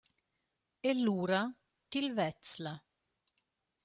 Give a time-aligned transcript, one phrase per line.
[0.89, 1.41] E lura
[1.91, 2.73] til vezz'la.